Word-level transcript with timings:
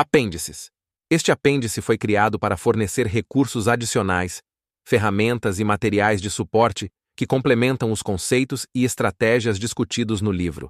Apêndices. 0.00 0.70
Este 1.10 1.32
apêndice 1.32 1.80
foi 1.82 1.98
criado 1.98 2.38
para 2.38 2.56
fornecer 2.56 3.04
recursos 3.08 3.66
adicionais, 3.66 4.40
ferramentas 4.86 5.58
e 5.58 5.64
materiais 5.64 6.22
de 6.22 6.30
suporte 6.30 6.88
que 7.16 7.26
complementam 7.26 7.90
os 7.90 8.00
conceitos 8.00 8.64
e 8.72 8.84
estratégias 8.84 9.58
discutidos 9.58 10.20
no 10.20 10.30
livro. 10.30 10.68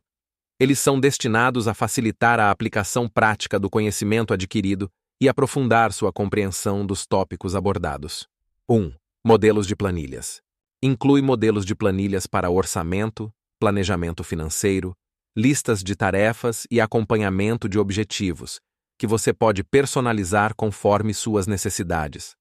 Eles 0.58 0.78
são 0.78 0.98
destinados 0.98 1.68
a 1.68 1.74
facilitar 1.74 2.40
a 2.40 2.50
aplicação 2.50 3.06
prática 3.06 3.60
do 3.60 3.68
conhecimento 3.68 4.32
adquirido 4.32 4.90
e 5.20 5.28
aprofundar 5.28 5.92
sua 5.92 6.10
compreensão 6.10 6.86
dos 6.86 7.04
tópicos 7.04 7.54
abordados. 7.54 8.26
1. 8.66 8.94
Modelos 9.22 9.66
de 9.66 9.76
planilhas. 9.76 10.40
Inclui 10.82 11.20
modelos 11.20 11.66
de 11.66 11.74
planilhas 11.74 12.26
para 12.26 12.48
orçamento, 12.48 13.30
planejamento 13.60 14.24
financeiro, 14.24 14.96
listas 15.36 15.84
de 15.84 15.94
tarefas 15.94 16.66
e 16.70 16.80
acompanhamento 16.80 17.68
de 17.68 17.78
objetivos, 17.78 18.58
que 18.98 19.06
você 19.06 19.32
pode 19.32 19.62
personalizar 19.62 20.54
conforme 20.56 21.14
suas 21.14 21.46
necessidades. 21.46 22.34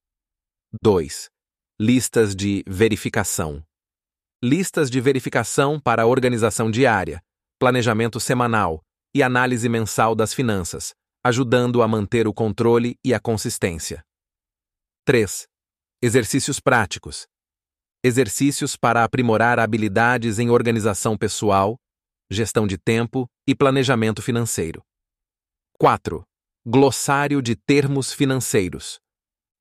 2. 0.81 1.29
Listas 1.79 2.35
de 2.35 2.63
verificação. 2.67 3.63
Listas 4.43 4.89
de 4.89 4.99
verificação 4.99 5.79
para 5.79 6.07
organização 6.07 6.69
diária, 6.71 7.21
planejamento 7.59 8.19
semanal 8.19 8.83
e 9.15 9.21
análise 9.21 9.69
mensal 9.69 10.15
das 10.15 10.33
finanças, 10.33 10.93
ajudando 11.23 11.81
a 11.81 11.87
manter 11.87 12.27
o 12.27 12.33
controle 12.33 12.97
e 13.05 13.13
a 13.13 13.19
consistência. 13.19 14.03
3. 15.05 15.47
Exercícios 16.01 16.59
práticos. 16.59 17.27
Exercícios 18.03 18.75
para 18.75 19.03
aprimorar 19.03 19.59
habilidades 19.59 20.39
em 20.39 20.49
organização 20.49 21.17
pessoal, 21.17 21.77
gestão 22.29 22.67
de 22.67 22.77
tempo 22.77 23.27
e 23.47 23.55
planejamento 23.55 24.21
financeiro. 24.21 24.83
4. 25.79 26.26
Glossário 26.69 27.41
de 27.41 27.55
termos 27.55 28.11
financeiros. 28.11 28.99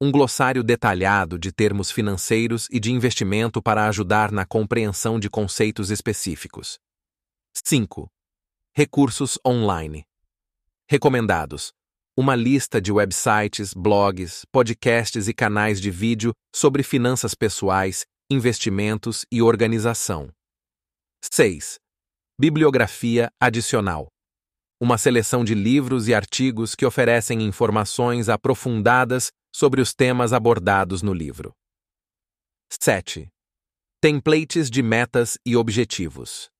Um 0.02 0.10
glossário 0.10 0.64
detalhado 0.64 1.38
de 1.38 1.52
termos 1.52 1.88
financeiros 1.88 2.66
e 2.68 2.80
de 2.80 2.90
investimento 2.90 3.62
para 3.62 3.86
ajudar 3.86 4.32
na 4.32 4.44
compreensão 4.44 5.20
de 5.20 5.30
conceitos 5.30 5.90
específicos. 5.90 6.80
5. 7.64 8.08
Recursos 8.74 9.38
online. 9.46 10.04
Recomendados: 10.90 11.72
uma 12.16 12.34
lista 12.34 12.80
de 12.80 12.90
websites, 12.90 13.72
blogs, 13.72 14.44
podcasts 14.50 15.28
e 15.28 15.32
canais 15.32 15.80
de 15.80 15.92
vídeo 15.92 16.32
sobre 16.52 16.82
finanças 16.82 17.36
pessoais, 17.36 18.04
investimentos 18.28 19.24
e 19.30 19.40
organização. 19.40 20.28
6. 21.32 21.78
Bibliografia 22.36 23.30
adicional. 23.40 24.08
Uma 24.78 24.98
seleção 24.98 25.42
de 25.42 25.54
livros 25.54 26.06
e 26.06 26.14
artigos 26.14 26.74
que 26.74 26.84
oferecem 26.84 27.42
informações 27.42 28.28
aprofundadas 28.28 29.32
sobre 29.50 29.80
os 29.80 29.94
temas 29.94 30.34
abordados 30.34 31.00
no 31.00 31.14
livro. 31.14 31.54
7. 32.70 33.26
Templates 34.02 34.68
de 34.68 34.82
metas 34.82 35.38
e 35.46 35.56
objetivos. 35.56 36.50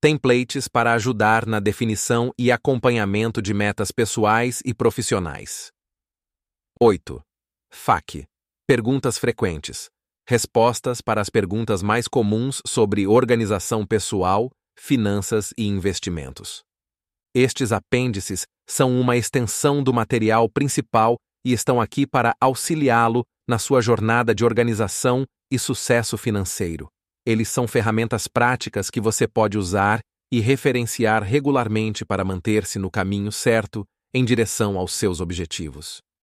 Templates 0.00 0.68
para 0.68 0.94
ajudar 0.94 1.44
na 1.44 1.60
definição 1.60 2.32
e 2.38 2.50
acompanhamento 2.50 3.42
de 3.42 3.52
metas 3.52 3.92
pessoais 3.92 4.62
e 4.64 4.72
profissionais. 4.72 5.70
8. 6.80 7.20
FAQ 7.70 8.24
Perguntas 8.66 9.18
frequentes. 9.18 9.90
Respostas 10.26 11.02
para 11.02 11.20
as 11.20 11.28
perguntas 11.28 11.82
mais 11.82 12.08
comuns 12.08 12.62
sobre 12.66 13.06
organização 13.06 13.84
pessoal, 13.84 14.50
finanças 14.78 15.52
e 15.58 15.66
investimentos. 15.66 16.64
Estes 17.34 17.72
apêndices 17.72 18.44
são 18.68 18.98
uma 19.00 19.16
extensão 19.16 19.82
do 19.82 19.92
material 19.92 20.48
principal 20.48 21.16
e 21.44 21.52
estão 21.52 21.80
aqui 21.80 22.06
para 22.06 22.34
auxiliá-lo 22.40 23.24
na 23.48 23.58
sua 23.58 23.80
jornada 23.80 24.32
de 24.32 24.44
organização 24.44 25.24
e 25.52 25.58
sucesso 25.58 26.16
financeiro. 26.16 26.86
Eles 27.26 27.48
são 27.48 27.66
ferramentas 27.66 28.28
práticas 28.28 28.88
que 28.88 29.00
você 29.00 29.26
pode 29.26 29.58
usar 29.58 29.98
e 30.32 30.40
referenciar 30.40 31.22
regularmente 31.22 32.04
para 32.04 32.24
manter-se 32.24 32.78
no 32.78 32.90
caminho 32.90 33.32
certo 33.32 33.84
em 34.14 34.24
direção 34.24 34.78
aos 34.78 34.92
seus 34.92 35.20
objetivos. 35.20 35.98